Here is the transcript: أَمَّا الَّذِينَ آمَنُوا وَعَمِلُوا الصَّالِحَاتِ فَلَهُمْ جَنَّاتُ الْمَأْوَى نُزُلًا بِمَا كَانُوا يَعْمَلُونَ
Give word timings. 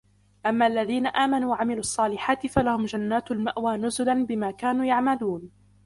أَمَّا 0.45 0.67
الَّذِينَ 0.67 1.07
آمَنُوا 1.07 1.51
وَعَمِلُوا 1.51 1.79
الصَّالِحَاتِ 1.79 2.47
فَلَهُمْ 2.47 2.85
جَنَّاتُ 2.85 3.31
الْمَأْوَى 3.31 3.77
نُزُلًا 3.77 4.25
بِمَا 4.25 4.51
كَانُوا 4.51 4.85
يَعْمَلُونَ 4.85 5.51